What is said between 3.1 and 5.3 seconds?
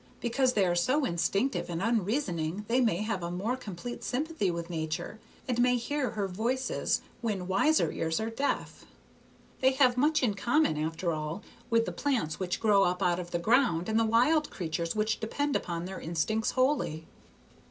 a more complete sympathy with Nature,